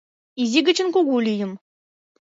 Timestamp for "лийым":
1.25-1.51